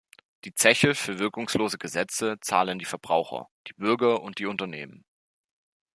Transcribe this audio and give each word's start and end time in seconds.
Die 0.45 0.55
Zeche 0.55 0.95
für 0.95 1.19
wirkungslose 1.19 1.77
Gesetze 1.77 2.39
zahlen 2.41 2.79
die 2.79 2.85
Verbraucher, 2.85 3.49
die 3.67 3.73
Bürger 3.73 4.23
und 4.23 4.39
die 4.39 4.47
Unternehmen. 4.47 5.05